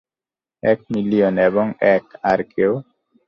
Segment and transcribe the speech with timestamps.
[0.63, 1.65] এক মিলিয়ন এবং
[1.95, 2.71] এক, আর কেউ?